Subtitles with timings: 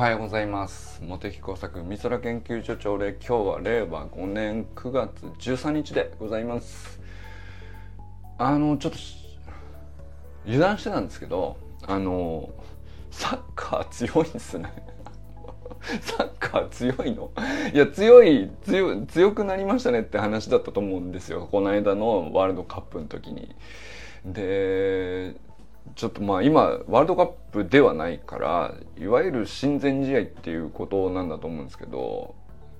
[0.00, 1.02] はようございます。
[1.02, 6.98] 茂木工作美空研究所長で今日は令和5年9月13日でございます。
[8.38, 8.98] あのちょっと
[10.46, 12.48] 油断してたんですけどあの
[13.10, 14.72] サッカー強いですね。
[16.00, 17.30] サッカー強いの？
[17.74, 21.46] いや強い強強くなりましたねって話だったと思うんですよ。
[21.52, 23.54] この間のワールドカップの時に。
[24.24, 25.34] で
[25.94, 32.34] ちょっとまあ今ワールドカップではないからいわゆる親善試合っていうことなんだと思うんですけど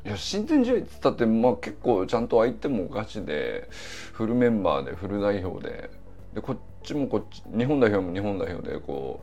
[0.05, 3.69] いや親善試合っつったってまあ結構ちゃんと相手もガチで
[4.13, 5.91] フルメンバーでフル代表で
[6.35, 9.21] でこっちもこっち日本代表も日本代表でこ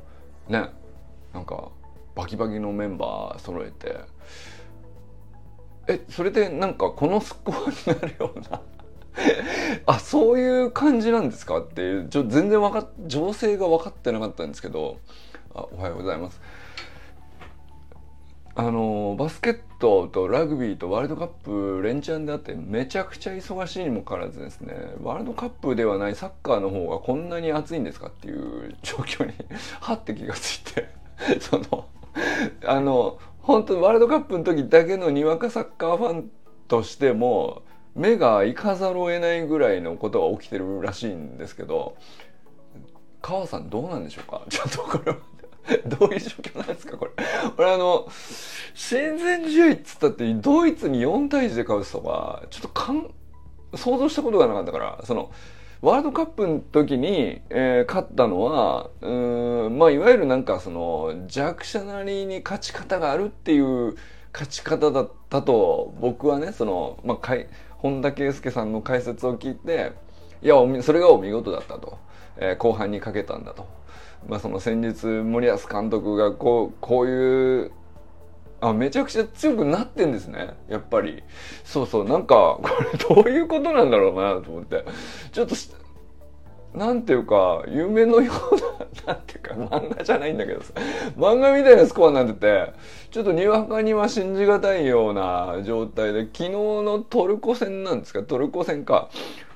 [0.50, 0.70] うね
[1.34, 1.70] なんか
[2.16, 3.96] バキバキのメンバー揃えて
[5.88, 8.62] えそれでなんかこのスコアになるような
[9.86, 11.60] あそういう感じなんですか？
[11.60, 14.98] っていうちょ全然わか情勢が分かってなかったんですけど
[15.56, 16.40] あおはようございます。
[18.60, 28.08] あのバスケットとラグビーとワールドカップ連チャンであってめちゃくちゃ忙しいにもかかわらずですねワールドカップではないサッカーの方がこんなに熱いんですか？
[28.08, 29.34] っていう状況に
[29.80, 30.90] はって気がついて
[31.40, 31.86] その
[32.66, 36.32] あの本当ワールドカップの時だけのにわかサッカーファン
[36.68, 37.62] としても
[37.98, 41.96] 目が行かざるを得ないぐらいのことが起きてるらしいんですけど
[43.22, 44.44] 川さんどうなんでしょうか？
[44.50, 45.18] ちょっとこれは
[45.86, 46.96] どういう状況なんですか？
[46.98, 47.12] これ。
[47.58, 48.08] 俺あの、
[48.74, 53.10] 親善試合っつったってドイツに4対1で勝つとか、ちょっとかん、
[53.76, 55.30] 想像したことがなかったから、その、
[55.82, 63.96] ワールドカップの時に、えー、勝ったのは、うん、まあいわゆるなんかその弱者なりに勝ち方があるっていう
[64.34, 69.94] 勝ち方だったと僕はね、その、まあかい、本田圭佑さんの解説を聞いて、
[70.42, 71.98] いや、それがお見事だったと。
[72.40, 73.68] えー、後半にかけたんだと。
[74.28, 77.72] まあ、その先日森保監督がこうこういう
[78.60, 81.22] あめちゃくちゃ強くなってんですねやっぱり
[81.64, 84.84] そうそうなんかこれどういうことなんだろうなと思って
[85.32, 85.56] ちょっと
[86.78, 90.74] なんていうか夢のようななんていうか漫画じゃないんだけどさ
[91.18, 92.74] 漫画みたいなスコアになってて
[93.12, 99.10] ちょっとにわかには信じがたいような状態で昨日のトルコ戦なんですかトルコ戦か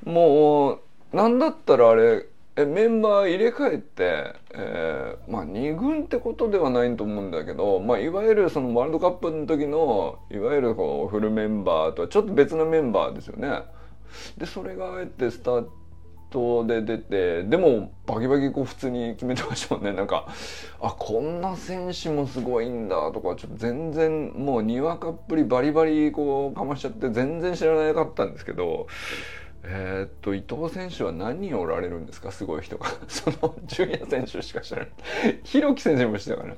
[0.04, 0.80] も
[1.14, 13.64] うなんだったらあれえメンバー入れ替えて、えー、まあ2軍ってことではないと思うんだけど、まあ、いわゆるそのワールドカップの時のいわゆるこうフルメンバーとはちょっと別のメンバーですよね。
[14.38, 15.66] でそれがあえてスター
[16.32, 19.94] トで出てでもバキバキこう普通に決めてましたもんね。
[19.94, 20.28] なんか
[20.82, 28.88] あこんな選手もすごいんだとかちょっと全然もうにわかっぷりバリバリこうかましちゃって全然知らなかったんですけど。
[29.64, 32.32] えー、っと伊藤選手は何人おられるんですか？
[32.32, 32.88] すごい人が。
[33.08, 34.90] その純也選手しか知らない。
[35.44, 36.56] 弘樹選手もしてたから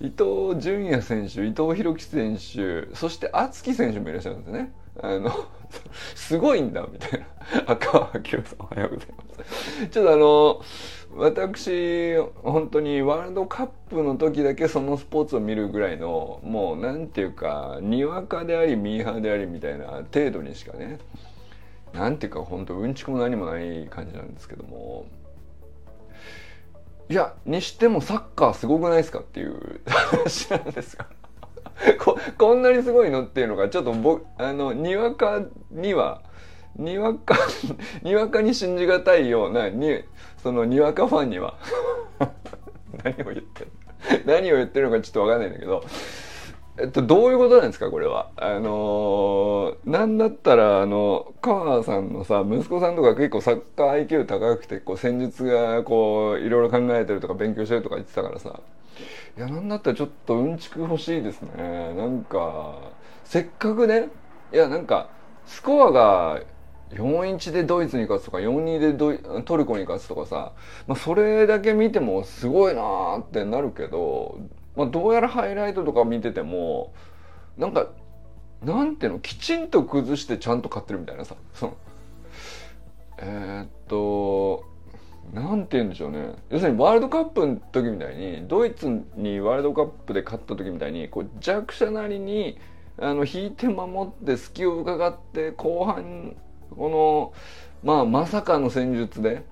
[0.00, 4.72] 伊藤純也選手伊藤弘樹選手そして敦樹選手もいらっしゃるんですね。
[5.02, 5.30] あの
[6.14, 7.26] すごいんだみたいな。
[7.66, 9.88] 赤川明さんおはようございます。
[9.88, 10.62] ちょっとあの
[11.16, 20.98] 私本当にワールドカップの時だけそのスポーツを見るぐらいのもうなんていうかにわかでありミーハーでありみたいな程度にしかね
[21.92, 25.06] なんていうか本当うんちくも何もない感じなんですけども。
[27.08, 31.06] いやにしてもサッカーすごくないですかっていう話なんですが。
[31.98, 36.22] ここんなにすごいのっていうのがちょっとぼあのにわかには
[36.76, 37.36] にわか
[38.02, 40.04] にわかに信じがたいようなに
[40.42, 41.54] そのにわかファンには。
[43.04, 43.70] 何を言ってる
[44.24, 45.84] 何を言ってるのかちょっと分かんないんだけど。
[46.78, 48.28] えっと、どういうことなんですかこれは？
[48.36, 58.60] あのー、なんだったら、あの、川さんのさ、息子さんとか結構サッカー IQ 高くて、こう、戦術が、こう、いろいろ考えてるとか勉強してるとか言ってたからさ、
[59.38, 61.94] いや、なんだったらちょっとうんちく欲しいですね。
[61.94, 62.76] なんか、
[63.24, 64.08] せっかくね、
[64.52, 65.08] いや、なんか、
[65.46, 66.40] スコアが
[66.90, 70.52] 4-1でドイツに勝つとか4-2でトルコに勝つとかさ、
[70.86, 74.38] まあ、それだけ見てもすごいなーってなるけど
[74.76, 76.92] まあ、どうやらハイライトとか見てても
[77.56, 77.88] なんか
[78.62, 81.36] なんていうのきちんと崩してちゃんと勝ってるみたいなさ。
[81.54, 81.76] その
[83.18, 84.64] えー、っと
[85.32, 86.34] なんて言うんでしょうね。
[86.50, 92.58] 要するにワールドカップの時みたいにドイツにワールドカップで勝った時みたいにこう弱者なりに
[92.98, 96.36] あの引いて守って隙を伺って後半
[96.70, 97.32] こ
[97.84, 99.44] のまあまさかの戦術で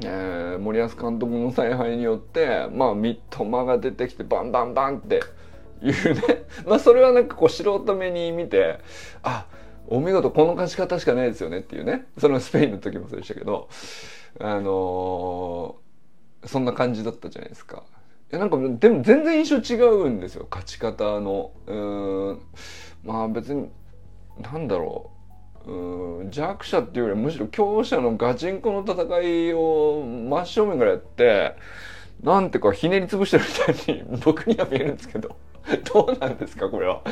[0.00, 5.20] えー、森保監督の采配によってまあ三笘が出てきてバンバンバンって
[5.82, 6.44] いうね。
[6.66, 8.78] まあそれはなんかこう素人目に見て
[9.22, 9.46] あ
[9.86, 12.06] お見事この勝ち方しかないですよねっていうね。
[12.18, 13.68] そのスペインの時もそうでしたけど。
[14.40, 17.84] あのー、そんな感じだったじゃないですか。
[18.30, 20.46] いやなんかでも全然印象違うんですよ。
[20.50, 21.52] 勝ち方の。
[21.66, 21.74] う
[22.32, 22.40] ん。
[23.04, 23.70] まあ別に
[24.38, 25.21] なんだろう。
[25.66, 31.54] うん弱者っていうよりむしろ強者のガチンコの戦いを真正面からやって
[32.22, 35.36] なんてかひねり潰してるみたいに僕には見えるんですけど。
[35.94, 37.02] どうなんですかこれは。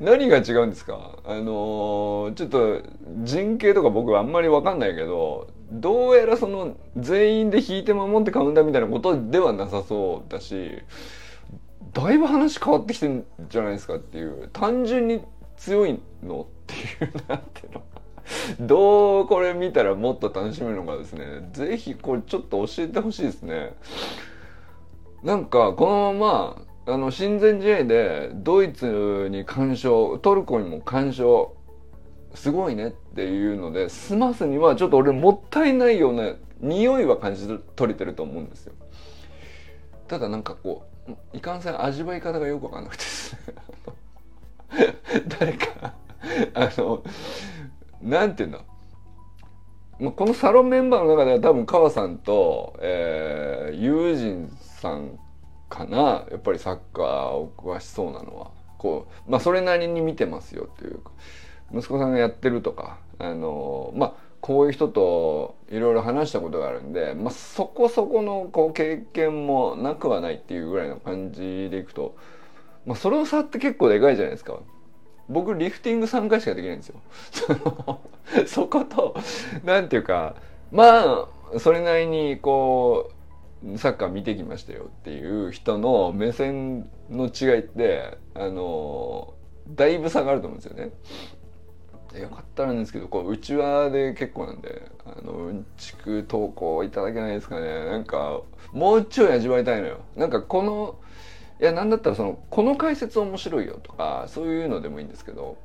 [0.00, 1.18] 何が違うんですか？
[1.22, 10.78] あのー、ちょっと人形とか僕はあんまり分かんないけどどうやらその全員で引いて守ってカウンターみたいなことではなさそうだし
[11.92, 15.20] だいぶ話変わってきてんじゃないですかっていう単純に
[15.58, 16.46] 強いの
[16.98, 17.82] ていうなんていうの。
[18.60, 21.48] どうこれ見たらもっと楽しめるのかですね。
[21.52, 23.74] 是非これちょっと教えてほしいですね。
[25.22, 26.56] なんかこのま
[26.86, 31.54] まあの親善試合でドイツに干渉トルコにも干渉
[32.34, 38.72] すごいねっていうので済ますにはちょっと俺もったいないような匂いは感じ取れてると思うんですよ。
[40.08, 43.40] ただなんかこういかんせん味わい方がよくわかんなくてですね。
[45.40, 45.89] 誰か
[46.54, 47.02] あの
[48.02, 48.60] なんていうんだ
[49.98, 55.18] まあ、このサロンメンバーの中では多分川さんと、えー、友人さん
[55.68, 56.24] かな？
[56.30, 58.50] やっぱりサッカーを詳しそうなのは。
[58.78, 61.00] こうまあそれなりに見てますよっていう
[61.70, 62.98] 息子さんがやってるとか。
[63.18, 72.16] あのまあこういう人といろいろ話したことがあるんで、まあ、そこそこのこう経験もなくはないっていうぐらいの感じでいくと、
[72.86, 74.58] まあ、その差って結構でかいじゃないですか。
[75.30, 77.00] 僕リフティング3回しかできないんですよ。
[78.46, 79.14] そこと
[79.64, 80.34] なんていうか
[80.70, 83.10] まあそれなりにこ
[83.64, 89.34] うサッカー見てきましたよっていう人の目線の違いってあの
[89.68, 90.90] だいぶ差があると思うんですよね。
[92.18, 98.40] よかったらんですけどこう内輪で結構なんであのうんちく投稿いただけないですかねなんか
[98.72, 100.96] もうちょい味わいたいのよなんかこの
[101.60, 105.58] いやなんだったらそのこの解説面白いよとかそういうのでもいいんですけど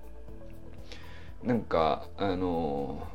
[1.44, 3.07] なんかあの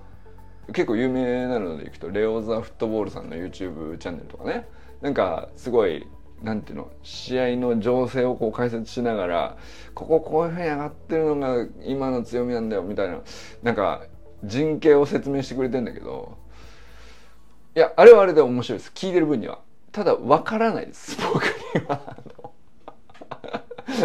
[0.73, 4.67] 結構有名なのでいくとレオ・ザ・フットボールさんの YouTube チャンネルとかね。
[5.01, 6.07] なんかすごい
[6.43, 9.57] なんていうの試合の情勢をこう解説しながら
[9.95, 13.21] こここういうふうに上がってるのが今の強みなんだよみたいな
[13.63, 14.03] なんか
[14.43, 16.39] 人形を説明してくれてんだけど
[17.77, 18.93] いやあれはあれで面白いです。
[18.95, 19.59] 聞いてる分には。
[19.93, 22.17] ただわからないです僕には。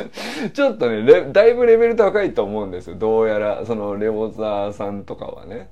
[0.53, 2.95] ちょっとねだいぶレベル高いと思うんですよ。
[2.95, 5.69] どうやらそのレオザーさんとかはね。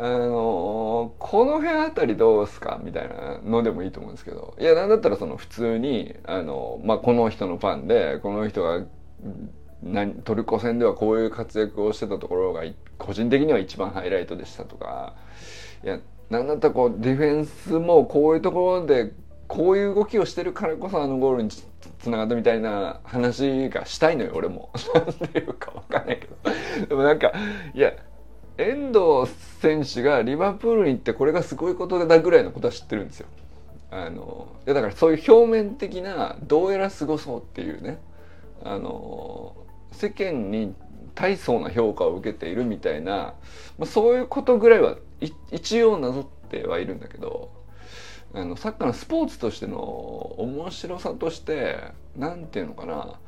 [0.00, 4.54] あのこの辺あたりどうすかみたいなのでもいいと思うんですけど。
[4.60, 8.84] いやなんだったらその普通にあの、まあ、この人のファンでこの人が
[10.24, 12.62] トルコ戦ではこういう活躍をしてたところが
[12.96, 15.14] 個人的には一番ハイライトでしたとか。
[15.84, 15.98] いや
[16.30, 19.12] なんだったらこうディフェンスもこういうところで
[19.48, 21.64] こういう動きをしてるからこそあのゴールにつ
[22.10, 24.70] ながったみたいな話がしたいのよ俺も。
[24.94, 27.32] なんていうかわかんないけどでもなんか
[27.74, 27.94] いや
[28.58, 29.30] 遠藤
[29.60, 33.26] 選手がリバプールに行ってこれがすごいことだぐらいのことは知ってるんですよ。
[33.90, 37.98] あのいやだからそういう表面的などうやらすごそうっていうね
[38.62, 39.56] あの
[39.92, 40.74] 世間に
[41.14, 43.34] 大層な評価を受けているみたいな、
[43.78, 44.96] まあ、そういうことぐらいは
[45.50, 47.50] 一応なぞってはいるんだけど
[48.34, 51.78] あのサッカーのスポーツとしての面白さとして
[52.16, 53.18] 何て言うのかな。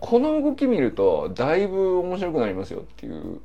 [0.00, 3.40] この動き見るとだいぶ面白くなりますよっていう。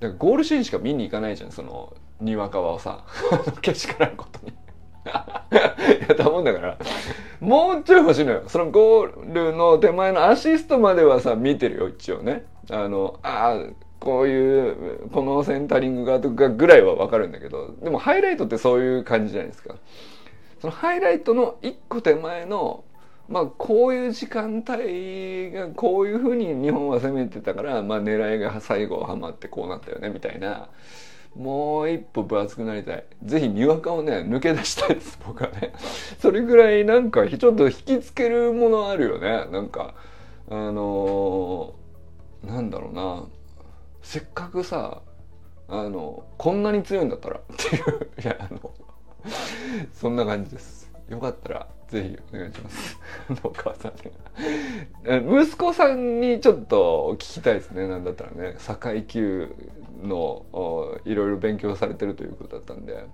[0.00, 3.04] だかゴールシーンしか見に行かないじゃんそのにわかわをさ。
[3.60, 4.52] けしからんことに。
[5.04, 5.36] や
[6.12, 6.78] ったもんだから。
[7.40, 8.44] もうちょい欲しいのよ。
[8.46, 12.44] そのゴールの手前のアシストまではさ見てるよ一応ね。
[12.70, 13.58] あのああ
[14.04, 19.76] こういうこのセンタリングがとかぐらいは分かるんだけどでもハイライトってそういう感じじゃないですか。
[20.60, 22.84] そのハイライトの一個手前の
[23.30, 30.68] まあこういう時間帯がこういうふうに日本は攻めてたから、まあ、狙いが最後はまってこうなったよねみたいな
[31.34, 33.04] もう一歩分厚くなりたい。
[33.22, 35.72] ぜひにわかをね抜け出したいです僕はね。
[36.18, 39.46] それぐらいなんかちょっと引きつけるものあるよね。
[39.50, 39.94] なんか
[40.50, 43.24] あのー、なんだろうな。
[44.04, 45.02] せっかくさ
[45.66, 48.70] あのこんなに強いんだったら っていういやあの
[49.92, 50.92] そんな感じです。
[51.08, 52.98] よかったらぜひお願いします。
[53.42, 53.92] お母さん
[55.42, 57.88] 息子さんにちょっと聞きたいですね。
[57.88, 59.54] なんだったらね堺級
[60.02, 60.44] の
[61.04, 63.06] いろいろ勉強されてるということだったんで。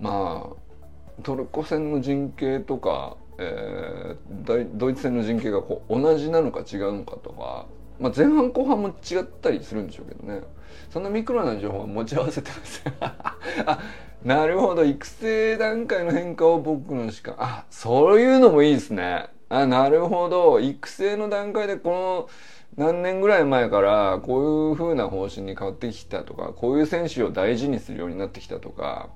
[0.00, 7.66] まあトルコ戦の陣形とか、えー、ドイツ戦の陣形がこう同じなのか違うのかとか、
[8.00, 10.42] まあ、前半後半も違ったりするんでしょうけどね。
[10.90, 13.78] そんなミクロな情報は持ち合わせてます あ
[14.24, 14.84] なるほど。
[14.84, 17.34] 育成段階の変化を僕のしか。
[17.38, 19.26] あそういうのもいいですね。
[19.48, 20.60] あなるほど。
[20.60, 22.28] 育成の段階でこ
[22.76, 29.10] の何年ぐらい前からこういう風な方針に変わってきたとかこういう選手を大事にするようになってきたとか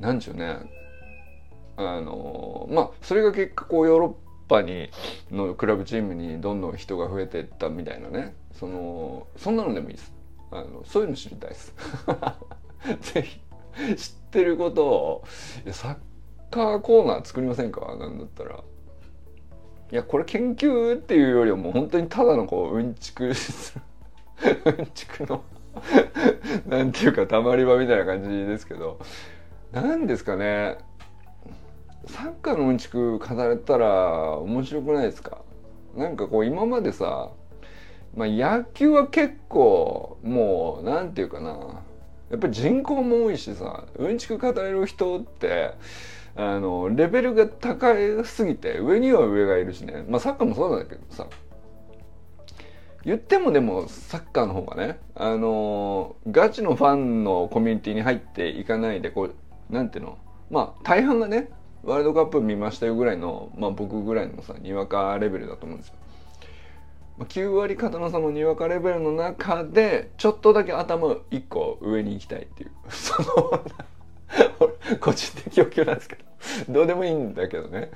[0.00, 0.58] なんでしょうね。
[1.76, 4.90] あのまあそれが結果こうヨーロッパに
[5.30, 8.34] のクラブチームにどんどん人が増えていったみたいなね。
[8.52, 10.12] そのそんなのでもいいです。
[10.50, 11.74] あのそういうの知りたいです。
[13.14, 13.40] ぜひ。
[13.96, 15.24] 知ってることを。
[15.72, 15.96] サッ
[16.50, 17.96] カーコーナー作りませんか？
[17.98, 18.62] なんだったら。
[19.92, 23.34] いやこれ研究っていうよりはもう本当にただのこううんちく うん
[24.94, 25.42] ちくの。
[26.66, 28.98] なんていうかたまり場みたいな感じですけど。
[29.72, 30.78] 何ですかね。
[32.06, 35.38] サッカーのうんちく語れたら面白くないですか？
[35.96, 37.30] なんかこう今までさ、
[38.16, 41.82] まあ、野球は結構もうなんていうかな
[42.30, 45.74] やっぱり人口も多いしさうんちく語れる人って
[46.36, 47.94] あのレベルが高
[48.24, 50.04] すぎて上には上がいるしね。
[50.08, 51.26] まあサッカーもそうなんだけどさ
[53.04, 60.18] 言ってもでもサッカーの方がねあのガチのファンのコミュニティに入っていかないでこうなんていうの
[60.50, 61.50] まあ大半がね
[61.84, 65.94] ワールドカップ見ましたよぐらいの、まあ、僕ぐらいのさにわかレベルだと思うんですよ。
[67.18, 72.70] まあ9割方の差のにわかレベルの中でちょっとだけ頭1個上に行きたいっていう。
[72.88, 73.62] その
[75.00, 76.24] 個人的欲求なんですけど。
[76.72, 77.90] どうでもいいんだけどね。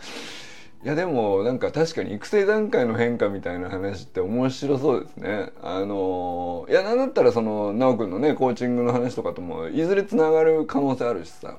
[0.85, 5.51] いやでもなんか確かに育成段階の変化みたいな話って面白そうですね。
[5.61, 11.59] あのいやなんだったらその修くんのねコーチングの話とかともいずれつながる可能性あるしさ。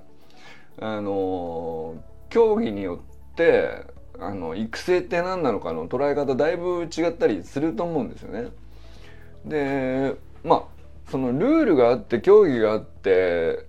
[0.81, 1.95] あの
[2.29, 3.85] 競技によって
[4.19, 8.49] あの育成って何なのかの捉え方だいぶ違ったりすると思うんですよね。
[9.45, 10.63] でまあ
[11.09, 13.67] そのルールがあって競技があって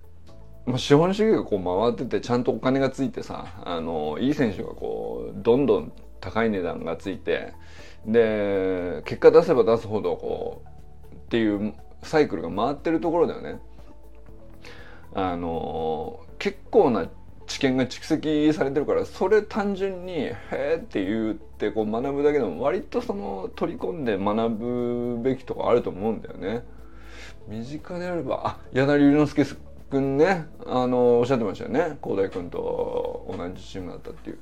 [0.65, 7.53] まあ、資本主義がこう回っててちゃんとお金がついてさあのいい選手がこうどんどん高い値段がついて
[8.05, 10.63] で結果出せば出すほどこ
[11.11, 13.59] うっていうサイクルが回ってるところだよね。
[15.13, 17.09] あの結構な
[17.51, 26.63] 知見が蓄積されてるからそれ単純に「へえ」って言ってこう学ぶだけでも割とその取り込んで学ぶべきとこあると思うんだよね。
[27.47, 29.45] 身近であればあ柳龍之介
[29.89, 31.97] 君ねあのおっしゃってましたよね。
[32.01, 34.39] 広大君と同じチームだったっていう。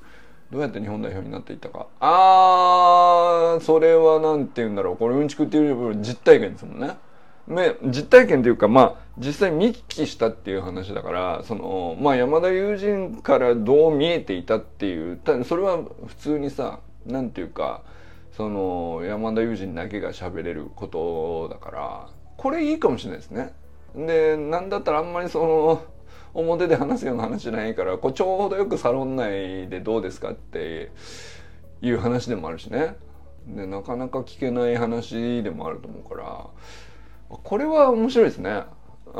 [0.51, 1.87] どうやって日本代表になっていったか。
[1.99, 4.97] あーそれは何て言うんだろう。
[4.97, 6.97] これうんちくっていうより実体験ですもんね。
[7.83, 17.83] 実体験というかまあ実際見聞きしたっていう話だからそのまあ山田友人からどう見えていたっていうそれは普通にさ何て言うか
[18.31, 23.53] その山田友人だけが喋れることだからこれいいかもしれないですね。
[23.95, 25.83] でなんだったらあんまりその
[26.33, 30.91] 表で話すような話じゃないからこうちょうどよくサロン内でどうですかって
[31.81, 32.95] いう話でもあるしね
[33.47, 36.15] でなかなか聞けない話でもあると思うか
[37.29, 38.63] らこれは面白いですね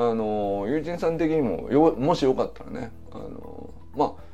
[0.01, 4.29] あの友人さん的にもよもしよかったらねあのまあ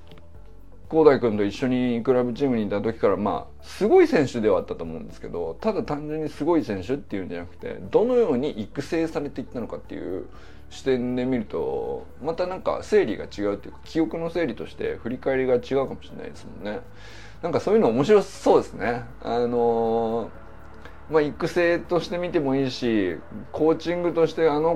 [0.91, 10.27] 広大君と一緒にクラブチームにいた時からまあすごい選手ではあったと思うんですけどただ単純にすごい選手っていうんじゃなくてどのように育成されていったのかっていう
[10.69, 16.81] 視点で見るとまたなんか整理が違うっていうか記憶の整理として振り返りが違うかもしれないですもんね。
[17.41, 19.03] なんかそういうの面白そうですね。
[19.21, 20.29] あの
[21.09, 23.17] まあ、育成として見てもいいし
[23.51, 24.75] コーチングとしてあの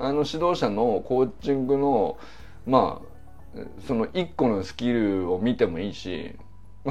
[0.00, 2.18] あの指導者のコーチングの
[2.66, 6.36] まあその一個のスキルを見てもいいし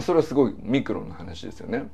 [0.02, 1.90] それはすごいミクロな話ですよね。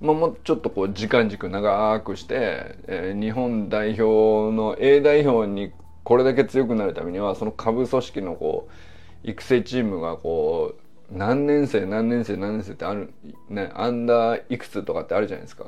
[0.00, 5.72] まあ、もうちょっとこう時間軸長くして、えー、日本代表の A 代表に
[6.04, 8.68] これだけ強くなるためにはその下部組織のこ
[9.24, 10.74] う育成チームがこ
[11.12, 13.12] う何年生何年生何年生ってある
[13.50, 15.66] ねアンダーいくつとかってあるじゃないですか。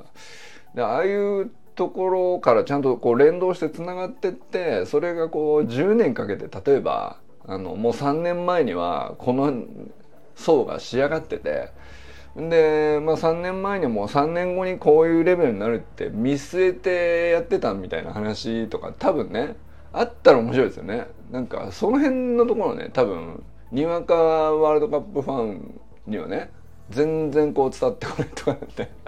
[0.74, 9.64] でああいうところからちゃんとこう連動してつながってってそれがこう10年かけて例えばあのもう3年前にはこの
[10.34, 11.70] 層が仕上がってて。
[12.34, 19.54] で、まあ、3年前にも3年後にこういうレベルになるって見据えてやってたみたいな話とか多分ね
[19.92, 21.08] あったら面白いですよね。
[21.30, 26.50] なんかその辺のところね多分にわかワールドカップファンにはね
[26.88, 29.01] 全然こう伝わってこないとかって。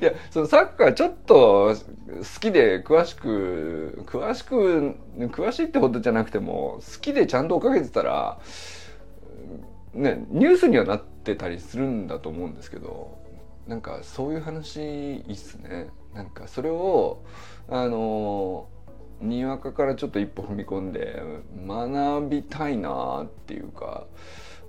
[0.00, 8.38] いやそのサッカーちょっと好きで詳しく詳しく詳しいってことじゃなくても好きでちゃんと追っかけてたら
[9.94, 13.18] ねニュースにはなってたりするんだと思うんですけど
[13.66, 15.90] なんかそういう話いいっすね。
[16.14, 17.22] なんかそれを
[17.68, 18.66] あの
[19.20, 21.22] にわかからちょっと一歩踏み込んで
[21.66, 24.06] 学びたいなっていうか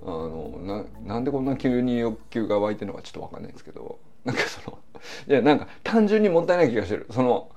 [0.02, 3.98] あのななんでこんな急に欲求が湧いてるのかちょっと分かんないですけど
[5.30, 7.06] いやなんか単純にもったいない気がしてる。
[7.10, 7.50] その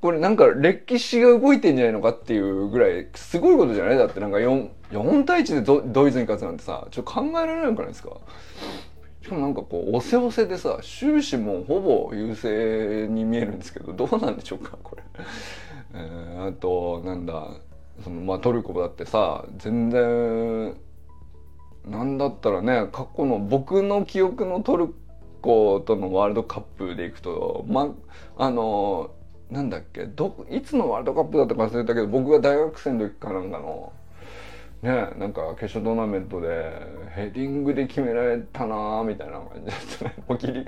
[0.00, 3.98] これなんか歴史が動いてんじゃないのかっていうぐらいすごいことじゃない？
[3.98, 8.16] だってなんか 4, 4対1でドイツに勝つなんてさちょっと考えられないくないですか？
[9.22, 15.02] しかもなんかこう、おせおせでさ、終始もほぼ優勢に見えるんですけど、どうなんでしょうか、これ。
[15.94, 17.48] えー、あと、なんだ、
[18.02, 20.74] そのまあトルコだってさ、全然、
[21.86, 24.94] なんだったらね、過去の僕の記憶のトル
[25.40, 27.94] コとのワールドカップでいくと、ま、
[28.36, 29.10] あの、
[29.50, 33.92] なんだっけ、ど、いつのワールドカップだったか忘れたけど、僕が大学生の時かなんかの、
[34.82, 36.72] ねなんか決勝トーナメントで
[37.14, 40.04] ヘディングで決められたなみたいな感じだった。
[40.06, 40.64] ね もう切り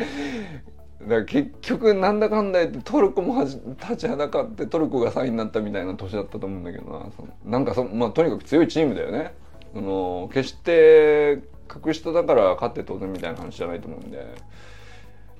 [1.09, 7.07] だ結局なんだかんだ言ってトルコもは立ちはだかってトルコが3位になったみたいな年だったと思うんだけどな。
[7.17, 9.35] そなんかそ、まあ、とにかく強いチームだよね。
[9.73, 14.19] その決して格下だから勝って当然みたいな話じゃないと思うんで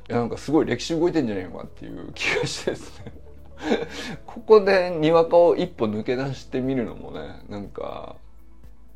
[0.09, 3.13] いやなんかすごい歴史動いてんじゃないのかっていう気がしてですね
[4.27, 8.17] ここでにわかを一歩抜け出してみるのもねなんか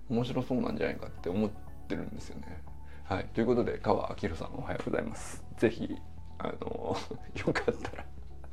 [0.08, 1.50] 面白そうなんじゃないかって思っ
[1.88, 2.62] てるんですよね。
[3.04, 5.44] はい、ということで川明宏さんおはようございます。
[5.58, 5.96] ぜひ
[6.38, 6.96] あの
[7.36, 8.04] よかったら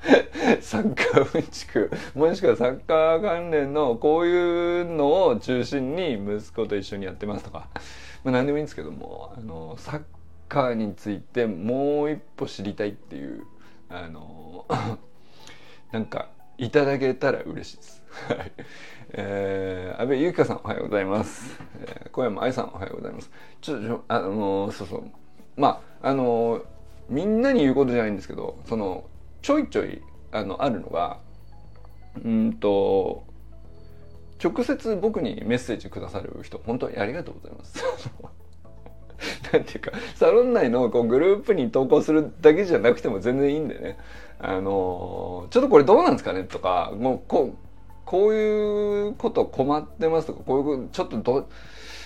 [0.61, 7.69] サッカーうんちくもしくはサッカー関連のこういうのを中心に息子と一緒にやってますとか、
[8.23, 10.01] まあ、何でもいいんですけどもあのサッ
[10.49, 13.43] カーについてもう一歩知りたいっていう
[13.89, 14.65] あの
[15.91, 18.03] なんかいただけたら嬉しいです。
[18.27, 18.51] はい。
[19.15, 21.59] えー、安倍ゆきかさんおはようございます。
[21.79, 23.31] えー、小山愛さんおはようございます。
[23.61, 25.03] ちょっと、あのー、そうそう。
[25.55, 26.63] まあ、あのー、
[27.09, 29.05] みんなに言うことじゃないんですけど、その、
[29.43, 31.19] ちょいちょい、あの、あるのが、
[32.23, 33.25] うんと、
[34.43, 37.83] 直接僕にメッセージくださる人、本当にありがとうございます。
[39.51, 43.97] なんていうか、サロン内のこうグループに投稿するだけじゃなくても全然いいんでね。
[44.39, 47.57] あのちょっとこれどうなんですかねとか、もうこう、
[48.05, 51.49] こういうこと困ってますとか、こういうこと、ちょっとど、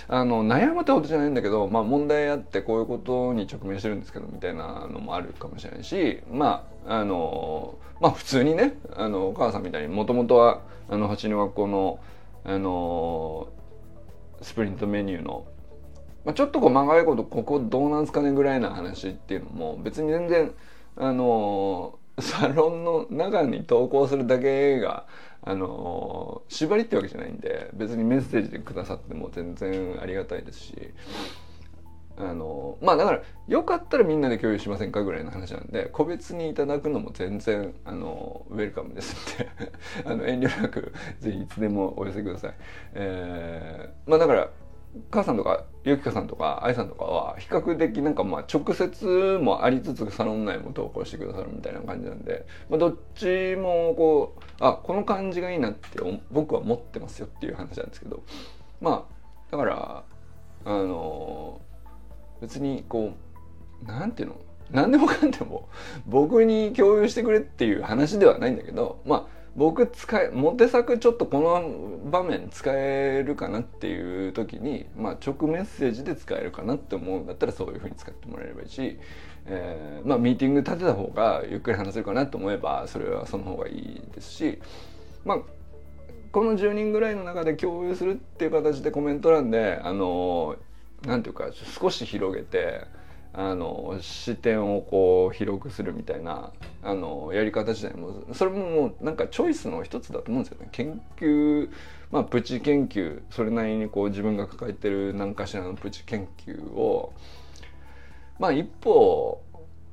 [0.10, 12.00] あの、悩むってことじゃないんだけど、まあ問題あってこういうことに直面してるんですけど、みたいなのもあるかもしれないし、まあ、あの、まあ普通にね、あの、お母さんみたいにもともとは、あの、橋の学校の、
[12.46, 13.50] あの、
[14.42, 15.46] スプリントメニューの
[16.28, 20.52] まあ、ちょっとこう曲がいことここどうなんすかねぐらいな話っていうのも別に全然
[20.98, 25.06] あのサロンの中に投稿するだけが
[25.48, 30.94] あの縛りってわけじゃないんで別にメッセージでくださっても全然ありがたいですし
[32.18, 39.50] あのまあだからよかったらみんなで共有しませんかぐらいの話なんで個別にいただくのも全然あのウェルカムですので
[40.04, 42.54] あの遠慮なくぜひいつでもお寄せください。
[42.96, 44.50] えー、まあだから
[45.12, 58.22] 母さんとかゆきかさんとか愛さんとかは比較的なんかまあ直接もありつつサロン内も投稿してくださるみたいな感じなんで、まあ、どっちもこうあこの感じがいいなって僕は思ってますよっていう話なんですけど
[58.82, 60.04] まあだから
[60.66, 61.62] あの
[62.42, 63.14] 別にこ
[63.84, 64.36] うなんていうの？
[64.70, 65.70] 何でもかんでも
[66.06, 79.00] 僕に共有してくれっていう話ではないんだけどまあ僕使えモテ作ちょっとこの場面使えるかなっていう時に、まあ、直メッセージで使えるかなって思うんだったらそういうふうに使ってもらえればいいし、
[79.48, 84.60] えーまあ、ミーティング立てた方がゆっくり話せるかなと思えばそれはその方がいいですし、
[85.26, 85.40] まあ、
[86.32, 90.56] この10人ぐらいの中で共有するっていう形でコメント欄であの
[91.04, 92.86] なんていうか少し広げて。
[93.40, 100.70] あの視点をこう広くするみたいなあのやり方自体もそれももうなんかチョイスの一つだと思うんですよね。
[100.72, 101.70] 研究
[102.10, 107.14] まあプチ研究それなりにこう自分が抱えてる何かしらのプチ研究を
[108.40, 109.44] まあ一歩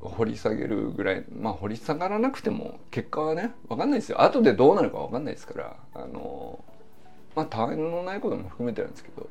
[0.01, 6.65] 掘り下げるぐらいまあ掘り下がらなくても結果はね分かんないですよ後でどうなるか分かんないですからあの
[7.35, 9.29] まあ他愛のないことも含めてなんですけど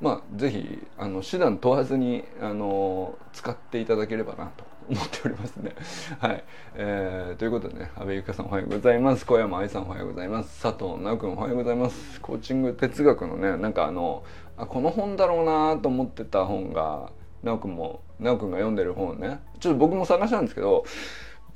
[0.00, 5.74] まあぜひあの手段問わずにあの使っていただければなと思っておりますね。
[6.18, 9.26] はい、えー、ということでね阿部ゆかさんおはようございます。
[9.26, 10.62] 小山愛さんおはようございます。
[10.62, 12.20] 佐藤直君おはようございます。
[12.20, 14.22] コーチング哲学のねなんかあの
[14.56, 17.10] あこの本だろうなと思ってた本が
[17.42, 20.84] 直君も直君が読んでる本ねちょっと僕も探したんですけど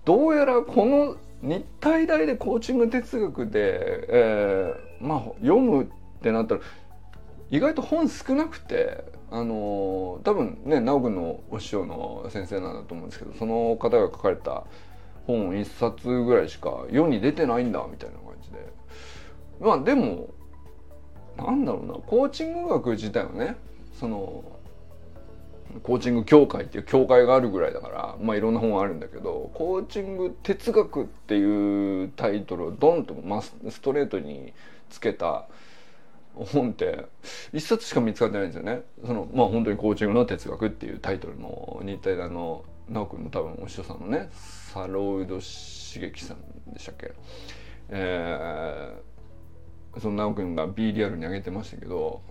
[0.04, 5.86] どうやらこの日体大でコーチング哲学で、えー、まあ読むっ
[6.22, 6.60] てなったら
[7.50, 14.64] 意外と本少なくてあの多分ね直君のお師匠の先生なんだと思うんですけどその方が書かれた
[15.26, 18.72] 本1冊ぐらいしか世に出てないんだみたいな感じで。
[19.60, 20.30] まあでも
[21.36, 23.56] なんだろうなコーチング学自体はね
[23.98, 24.44] その
[25.82, 33.14] コーチング協会っていう協会があるぐらいだからまあいろんな本あるんだけどコーチング哲学っていうタイトルをドンと
[33.70, 34.52] ストレートに
[34.90, 35.46] つけた
[36.34, 37.06] 本って
[37.52, 38.82] 一冊しか見つかってないんですよね。
[39.04, 47.12] そのまあ本当にコーチングの哲学っていうタイトルの日体大の直君の多分お師匠さんのねサロウド茂樹さんでしたっけ、
[47.90, 52.22] えー、その直君が B リアルに上げてましたけど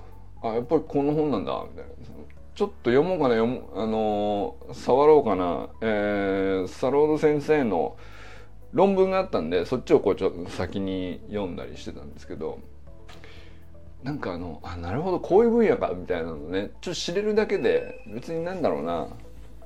[0.42, 1.92] あやっぱりこの本なんだみたいな
[2.56, 7.96] ちょっと読もうかな読もあのー、触ろうかな、えー、サロード先生の
[8.74, 12.60] 論文があったんでそっちをこうちょっと先に読んだりしてたんですけど
[14.04, 19.08] なんかあのあなるほどこういう分野かみたいなのねちょっと知れるだけで別になんだろうな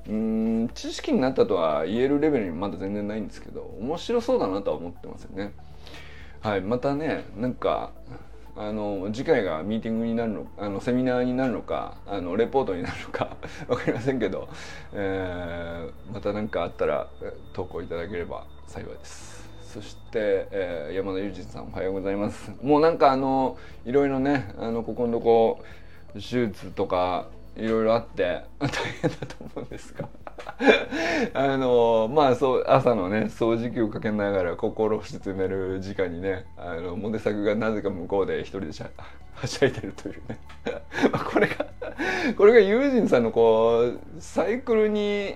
[0.08, 5.54] うん知識になったとは言えるレベルにまだ全然ないんですけど面白そうだなとは思ってますよね。
[6.42, 7.92] はいまたねなんか
[8.58, 13.36] あの次回がミーティングになるのあのセミナーになるのかあのレポートになるのか
[13.68, 14.48] 分かりませんけど、
[14.94, 17.08] えー、また何かあったら
[17.54, 19.36] 投稿いただければ幸いです。
[19.62, 22.50] そして、えー、山田裕二さんおはようございます。
[22.62, 25.60] もうなんかあのいろいろねあのここのとこ
[26.14, 28.70] 手術とかいろいろあって大
[29.02, 30.10] 変だと思うんですが。
[31.34, 38.90] あのまあそう朝のね掃除機をかけながら心を沈める時間にねあのモデ作がなぜか向こうで一人でしゃ
[39.34, 40.40] はしゃいでるというね。
[41.32, 41.66] これが
[42.38, 45.36] これがユージンさんのこうサイクルに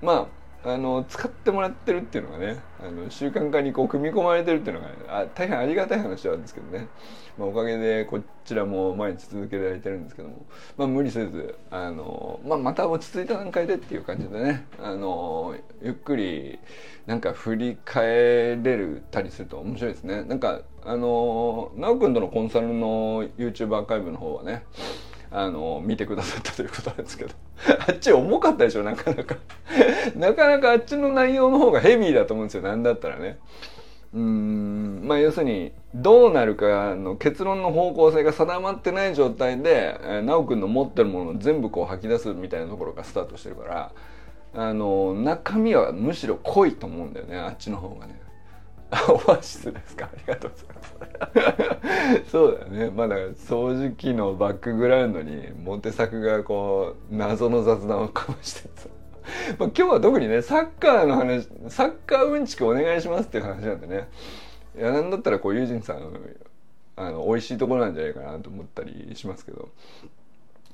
[0.00, 6.86] まああの使ってもらってるっていうのがねあの習慣化にこう組み込まれてるっていうのがあ大変ありがたい話なんですけどね、
[7.36, 10.46] まあ、おかげでこちらも毎日続けられてるんですけども、
[10.76, 14.66] まあ、無理せずあの、まあ、また落ち着いた段階でっていう感じでね。
[14.80, 16.58] あのゆっくり
[17.06, 20.22] なんか振り返れるたりすると面白いですね。
[20.24, 24.64] なんかあの奈くんとのコンサルの YouTube アーカイブの方はね
[25.32, 27.30] あの見てくださったということなんですけど。
[27.88, 29.36] あっち重かったでしょなかなか。
[30.16, 33.38] なかなかあっちの内容の方がヘビーだと思うんですよなんだったらね。
[34.14, 43.92] うんまあ要するにどうなるかの結論の方向性が定まってない状態で修くんの持ってるものを全部こう吐き出すみたいなところがスタートしてるから
[44.54, 48.20] あの中身はむしろ濃いと思うんだよねあっちの方がね。
[49.26, 50.04] オアシスですか？
[50.04, 52.30] ありがとうございます。
[52.30, 52.90] そうだよね。
[52.90, 58.88] まあだから掃除機のバックグラウンドにモテ作がこう謎の雑談をかましてさ
[59.58, 64.08] まあ今日は特にねサッカーの話サッカーうんちくお願いしますっていう話なんでね
[64.76, 65.96] いやなんだったらこうユージンさん
[66.96, 69.68] あの美味しいところなんじゃないかなと思ったりしますけど。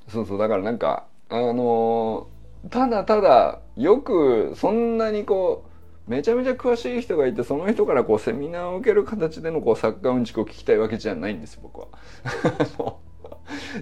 [0.09, 2.27] そうそうだからなんかあの
[2.71, 5.68] ただただよくそんなにこう
[6.09, 11.87] めちゃめちゃ詳しい人がいてその人からこうセミナーを受ける形でのこうサッカーうんちくを聞きたいわけじゃないんです僕は。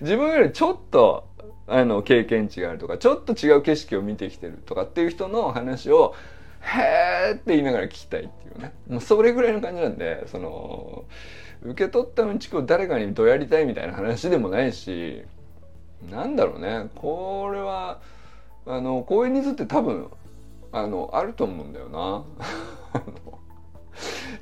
[0.01, 1.27] 自分よりちょっと
[1.67, 6.15] あの経験値があるとかちょっと違う景色を見てきてるとかっていう人の話を
[6.61, 11.05] 「へーって言いながら聞きたいっていうねもうそれぐらいの感じなんでその
[11.63, 15.23] 受け取ったうんちくを誰かにどやりたいみたいな話でもないし
[16.11, 17.99] なんだろうねこれは
[18.65, 20.09] あのこういうニーズって多分
[20.71, 22.23] あのあると思うんだよな。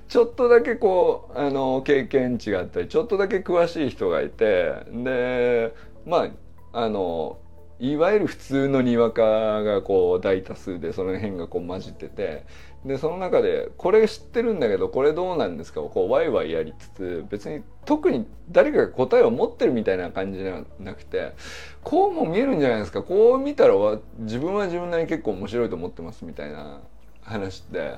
[0.07, 5.73] ちょっとだけこうあの経験値があったりちょっとだけ詳しい人がいてで
[6.05, 6.27] ま
[6.73, 7.37] ああの
[7.79, 12.45] いわゆる普通のにわかがこう大多数でその辺がこう混じってて
[12.85, 15.81] でその中でこれ知ってるんだけどこれどうなんですか？
[15.81, 21.33] をこうワイワイやりつつ別に特に誰かが答えを持ってるみたいな感じじゃなくて
[21.83, 23.01] こうも見えるんじゃないですか？
[23.01, 23.73] こう見たら
[24.19, 26.79] 自分は自分なりに結構面白いと思ってますみたいな
[27.23, 27.95] 話って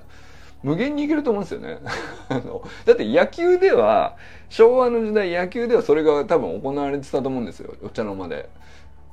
[0.63, 1.79] 無限にいけると思うんですよね。
[2.29, 4.15] あのだって野球では
[4.47, 7.73] 昭和の時代野球ではそれが多分行われてたと思うんですよ。
[7.83, 8.49] お茶の間で。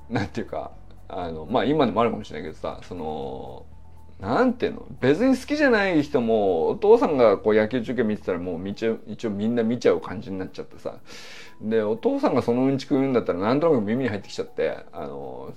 [0.08, 0.70] なんていうか
[1.08, 3.64] あのまあ今でもあるかもしれないけどさその
[4.24, 4.86] なんていうの？
[5.02, 10.96] 別に好きじゃない人もお父さんがこう野球中継見てたらもう一応一応みんな見ちゃう感じになっちゃってさ
[11.60, 15.52] でお父さんがそのうんちく言うんだったらなんとなく耳に入ってきちゃってあの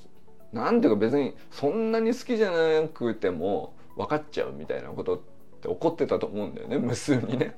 [0.52, 5.20] なんていうか別にそんなに好きじゃなくても分かっちゃうみたいなことっ
[5.62, 7.58] て起こってたと思うんだよね無数にね。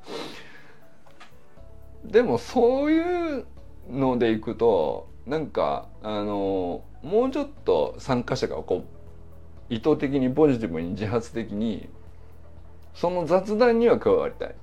[2.06, 3.46] でもそういう
[3.90, 8.99] のでいくとなんかあのもうちょっと参加者がこう
[9.70, 11.90] 意図的にポジティブに自発的に
[12.94, 14.56] その雑談には加わりたい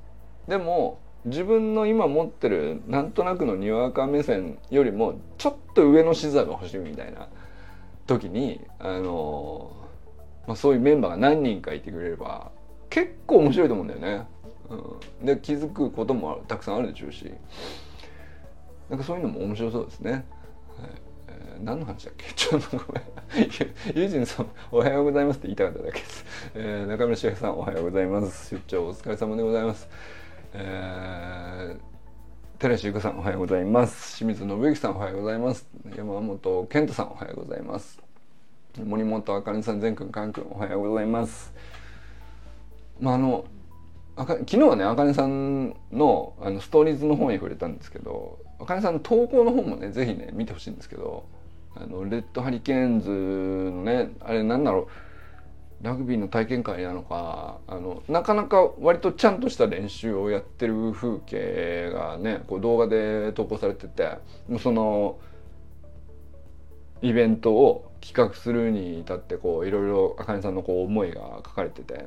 [0.49, 7.29] でも自分の今持ってるなんとなくのにわか目線よりもちょっと上の視座が欲しいみたいな
[8.07, 9.73] 時にあの、
[10.47, 12.53] まあ、そういうメンバーが何人かいてくれれば
[12.91, 14.27] 結構面白いと思うんだよね。
[14.69, 17.33] うん、で気づくこともたくさんあるでしょうし
[18.89, 20.25] なんかそういうのも面白そうですね。
[21.61, 22.27] 何の話だっけ？
[22.35, 23.05] ちょっとごめん。
[23.95, 26.25] ゆうじんさん、おはようございますって言いたかっただけです。
[26.55, 28.55] えー、中村修平さん、おはようございます。
[28.55, 29.89] 出張お疲れ様でございます。
[30.55, 34.17] えー、寺石由子さん、おはようございます。
[34.19, 35.69] 清水信之さん、おはようございます。
[35.97, 38.01] 山本健太さん、おはようございます。
[38.83, 41.53] 森本あかねさん、善くん、かんくん、おはようございます。
[43.01, 43.45] まあ、あの、
[44.19, 51.27] あか昨日はねあかねさんのあのストーリーズの方に触れたんですけどあかねさんの投稿の方もね是非ね見てほしいんですけど
[51.81, 54.87] あのレッドハリケーンズのねあれなんだろう。
[55.83, 64.17] ラグビーの体験会なのかあのなかなか割とちゃんとした練習をやってる風景がねこう動画で投稿されてて
[64.59, 65.19] その
[67.03, 72.07] イベントを企画するに至ってこういろいろあかねさんのこう思いが書かれてて。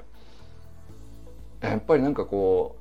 [1.62, 2.79] やっぱりなんかこう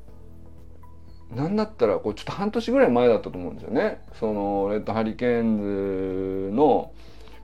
[1.34, 4.02] なんだったらこうちょっと半年ぐらい前だったと思うんですよね。
[4.18, 6.92] そのレッドハリケーンズの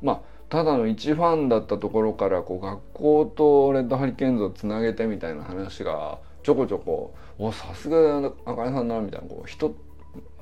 [0.03, 9.75] まあただの一ファンだったところからこう学校とレッドハリケーンズをつなげてみたいな話がちょこちょこおさすがあかねさんだなみたいなこう人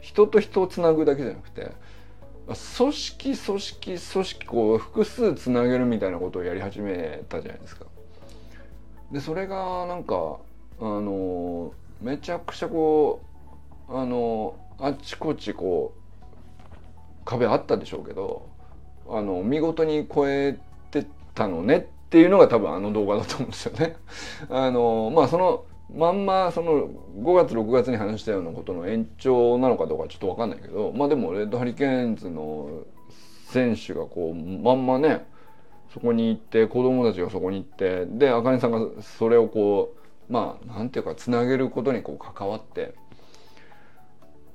[0.01, 1.73] 人と人をつなぐだけじゃなくて
[2.47, 7.87] 組織組織組織こう複数つなげるみたいなことをやり始めたじゃないですか。
[9.11, 10.39] でそれがなんか
[10.81, 13.32] あのめちゃくちゃこう
[13.89, 16.03] あのあちこちこう
[17.25, 18.49] 壁あったでしょうけど
[19.09, 20.59] あの見事に超え
[20.91, 23.97] てたのねっていうのが多分あの動画だと思うんですよね。
[24.51, 25.65] あのまあその
[25.95, 32.69] まんまその5月6月に話したようなことの延長なのかどうかちょっと分かんないけどまあでもレッドハリケーンズの
[33.49, 35.27] 選手がこうまんまね
[35.93, 39.95] そこに行って子供たちがそこに行ってであかねさんがそれをこ
[40.29, 42.95] うまあなんていうかつなげることにこう関わって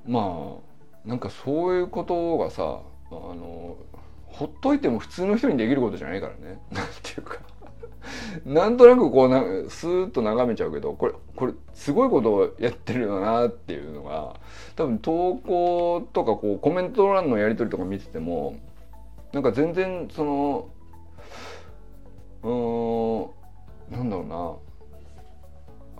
[0.08, 0.56] ま
[1.04, 3.76] あなんかそういうことがさあの
[4.26, 6.60] ほっといても普通の人にできることじゃないからね。
[6.72, 7.36] なんていうか。
[8.46, 14.36] なんとなくこうなスーッと眺めちゃうけどこれこれすごいことをやってるよなっていうのが
[14.76, 18.54] 多分投稿とかこうコメント欄のやり取りとか見てても
[19.32, 20.68] なんか全然その
[23.90, 24.68] うんなんだろうな。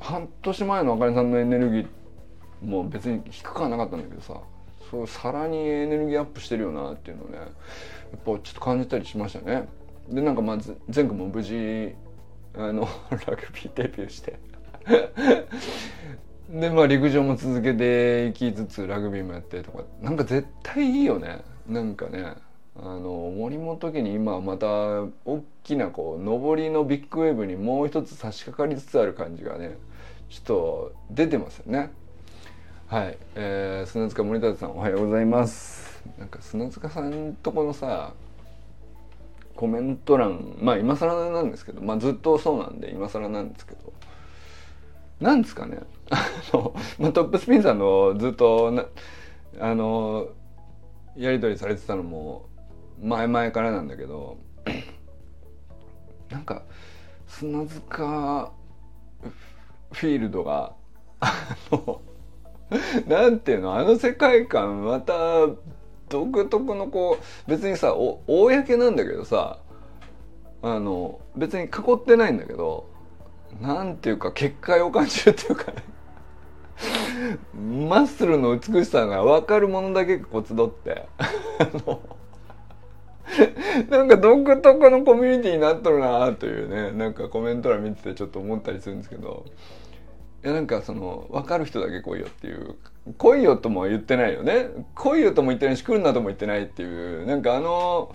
[0.01, 1.87] 半年前のあかねさんのエネルギー
[2.63, 4.41] もう別に低くはなかったんだけどさ
[4.91, 7.47] そうさらにエネルギーアップしてるよなっていうのをねやっ
[8.21, 9.69] ぱちょっと感じたりしましたね。
[10.09, 11.95] でなんかまず前回も無事
[12.55, 12.89] あの
[13.27, 14.39] ラグビーデビューして。
[16.49, 19.85] でまあ陸上も続けていきつつラグビーもやってとか。
[20.01, 21.43] なんか絶対いいよね。
[21.67, 22.35] なんかね
[22.75, 24.67] あの森本家に今また
[25.27, 29.77] 大きなこう上りのビッグウェーブにもう一つ差し掛かりつつある感じがね
[30.31, 31.91] ちょっと出てますよね。
[32.89, 36.03] はい、えー、砂塚森田さんおはようございます。
[36.19, 38.15] なんか砂塚さんとこのさ
[39.55, 43.93] コメント欄まあ今更なんですけどまあずっとそうなんで今更なんですけど
[45.21, 45.81] なんですかね、
[46.99, 48.87] まあ、トップスピンさんのずっとな
[49.61, 50.29] あの
[51.15, 52.47] やり取りされてたのも
[53.03, 54.39] 前々からなんだけど
[56.31, 56.63] なんか
[57.27, 58.51] 砂塚
[59.93, 60.73] フィールドが
[61.21, 61.35] あ
[61.71, 62.01] の
[63.07, 65.15] なんていうのあの世界観また
[66.09, 69.59] 独特のこう別にさ公なんだけどさ
[70.63, 72.87] あの別に囲ってないんだけど
[73.61, 75.83] なんていうか結界を感じるっていうかね。
[77.89, 81.09] マッスルの美しさが分かるものだけこう集って。
[83.91, 89.45] なんか独特のコミュニティになっとるなというねなんかコメント欄見ててちょっと思ったりするんですけど。
[90.49, 92.77] やなんかその分かる人だけ来いよっていう
[93.17, 94.69] 来いよとも言ってないよね。
[94.95, 98.15] 来いよとも言ってないし来るなとも言ってないっていうなんかあの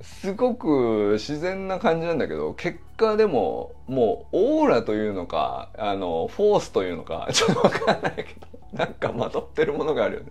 [0.00, 10.28] すごく自然な感じなんだけど結果でももうオーラというのかあのフォースというのか ちょっと分かんないけどなんかまとってるものがあるよね。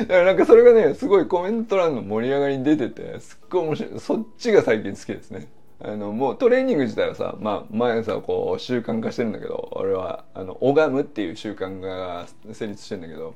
[0.00, 4.00] だからなんかそれがねすごいコメント欄の盛り上がりに出ててすっごい面白い。
[4.00, 5.48] そっちが最近好きですね。
[5.82, 13.34] あのもうトレーニング自体はさ、まあ、毎朝こう習慣化してるんだけど俺はあの拝むっていう習慣が成立してるんだけど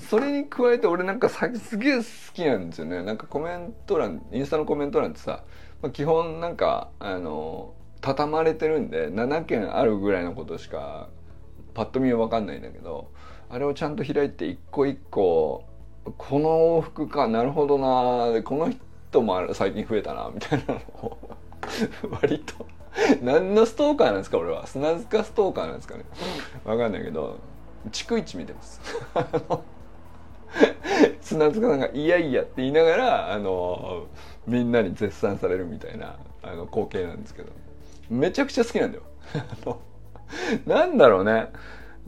[0.00, 3.02] それに加えて俺なんかすげえ好きなんですよね。
[3.02, 5.42] なんかコメント欄インスタのコメント欄ってさ、
[5.82, 11.08] まあ、基本なんかあの畳まれてるんで7件あるぐらいのことしか
[11.74, 13.10] パッと見は分かんないんだけど
[13.50, 15.64] あれをちゃんと開いて一個一個
[16.16, 18.72] この往復かなるほどなこの
[19.10, 21.37] 人も最近増えたなみたいなのを
[22.10, 22.66] 割と。
[23.22, 24.66] 何のストーカーなんですか俺は。
[24.66, 26.04] 砂塚ストーカーなんですかね。
[26.64, 27.38] わかんないけど
[27.90, 28.80] 逐一見てます。
[31.20, 34.06] 砂塚さんが「いやいや」って言いながらあの
[34.46, 37.52] みんなに絶賛されるみたいなあの光景なんですけど。
[38.10, 39.02] めちゃくちゃ好きなんだよ。
[40.66, 41.48] なんだろうね。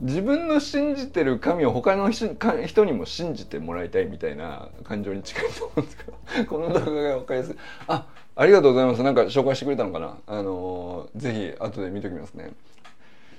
[0.01, 7.55] 自分の信じてる神を他の人にも信じてもらいたいみたいな感情に近いと思うんですけど この動画が分かりやすい。
[7.87, 9.03] あありがとうございます。
[9.03, 10.17] なんか紹介してくれたのかな？
[10.25, 12.51] あのー、ぜひ後で見ときますね。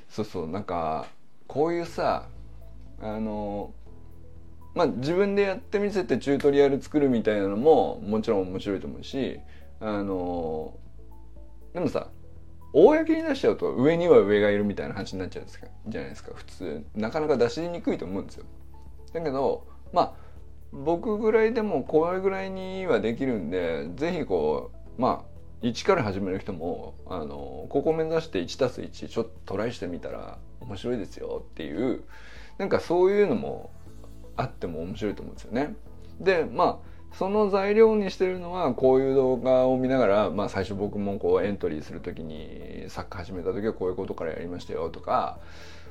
[0.09, 1.07] そうそうなんか
[1.49, 2.29] こういうさ
[3.01, 9.41] あのー、まあ自分でやってみせてチュートリアル作るみたいなのももちろん面白いと思うし
[9.81, 10.75] あの、
[11.73, 12.07] でもさ
[12.73, 15.67] 公に出しちゃうと上には上がいるみたいな話になっちゃうんですか？
[15.89, 16.85] じゃないですか普通。
[16.95, 18.45] なかなか出しにくいと思うんですよ。
[19.13, 20.13] だけどまあ
[20.73, 25.33] 僕ぐらいでもこれぐらいにはできるんで是非こうまあ
[25.67, 32.05] 1から始める人もあのここ目指して1たす1ちょっとトライしてみたら面白いですよっていう
[32.59, 33.71] なんかそういうのも
[34.37, 35.75] あっても面白いと思うんですよね。
[36.21, 45.39] でまあその材料にしてるのはこういう動画を見ながら、まあ、最初僕もこうエントリーする時にサッカー始めた時はこういうことからやりましたよとか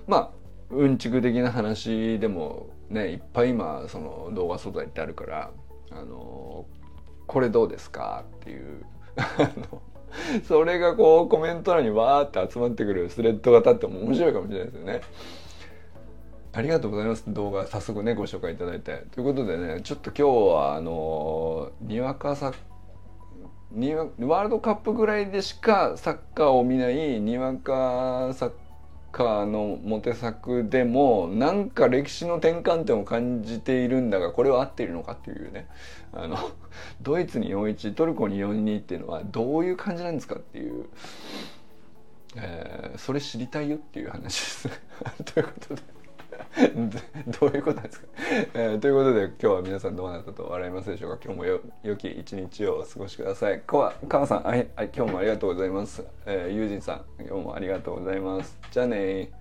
[0.07, 0.29] まあ
[0.71, 5.51] うんちく的な話でもねいっぱい今その動画素材ってあるから
[5.91, 6.65] あの
[7.27, 8.23] これどうですか？
[8.38, 8.84] っていう
[10.43, 15.01] それがこうコメント欄にわーって集まってくるスレッドが立って面白いかもしれないですよね。
[16.53, 17.23] ありがとうございます。
[17.27, 19.05] 動画早速ねご紹介いただいて。
[19.11, 22.51] ということでねちょっと今日はあのにわかサ
[23.71, 28.51] にわワールドカップぐらいでしかサッカーを見ないにわかサッ
[29.13, 35.67] カーのモテ作でもなんか歴史の転換点を感じているんだがこれは合っているのかっていうね。
[36.13, 36.37] あの
[37.01, 40.85] ドイツに4-1トルコに4-2っていうのはどういう感じなんですかっていう、
[42.35, 44.69] えー、それ知りたいよっていう話です。
[45.33, 46.00] ということで。
[47.39, 48.08] どういうことですか、
[48.54, 51.19] えー、ということで今日は皆さんどうなったと笑いますでしょうか？
[51.23, 53.62] 今日もよ良き一日をお過ごしください。
[53.62, 58.58] こわ母さんあいはい今日もありがとうございます、えー、ゆうさん今日もありがとうございます。
[58.71, 59.32] じゃあね